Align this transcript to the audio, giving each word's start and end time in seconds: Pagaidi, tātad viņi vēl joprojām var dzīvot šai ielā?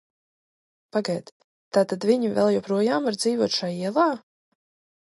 Pagaidi, 0.95 1.35
tātad 1.79 2.09
viņi 2.13 2.33
vēl 2.39 2.51
joprojām 2.57 3.07
var 3.11 3.21
dzīvot 3.23 3.61
šai 3.61 3.73
ielā? 3.87 4.09